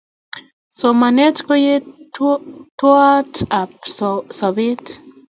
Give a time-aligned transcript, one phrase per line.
[0.77, 3.71] Somanet ko yeteiwat ab
[4.39, 4.83] sobet